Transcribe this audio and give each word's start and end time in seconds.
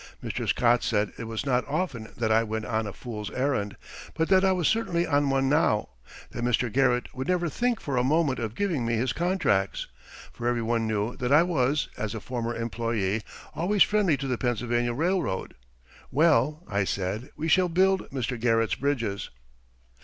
Mr. 0.23 0.47
Scott 0.47 0.81
said 0.81 1.11
it 1.19 1.25
was 1.25 1.45
not 1.45 1.63
often 1.67 2.09
that 2.17 2.31
I 2.31 2.41
went 2.43 2.65
on 2.65 2.87
a 2.87 2.91
fool's 2.91 3.29
errand, 3.29 3.75
but 4.15 4.29
that 4.29 4.43
I 4.43 4.51
was 4.51 4.67
certainly 4.67 5.05
on 5.05 5.29
one 5.29 5.47
now; 5.47 5.89
that 6.31 6.43
Mr. 6.43 6.73
Garrett 6.73 7.13
would 7.13 7.27
never 7.27 7.49
think 7.49 7.79
for 7.79 7.97
a 7.97 8.03
moment 8.03 8.39
of 8.39 8.55
giving 8.55 8.83
me 8.83 8.95
his 8.95 9.13
contracts, 9.13 9.85
for 10.33 10.47
every 10.47 10.63
one 10.63 10.87
knew 10.87 11.15
that 11.17 11.31
I 11.31 11.43
was, 11.43 11.87
as 11.97 12.15
a 12.15 12.19
former 12.19 12.55
employee, 12.55 13.21
always 13.53 13.83
friendly 13.83 14.17
to 14.17 14.27
the 14.27 14.39
Pennsylvania 14.39 14.91
Railroad. 14.93 15.53
Well, 16.09 16.63
I 16.67 16.83
said, 16.83 17.29
we 17.35 17.47
shall 17.47 17.69
build 17.69 18.09
Mr. 18.09 18.39
Garrett's 18.39 18.73
bridges." 18.73 19.29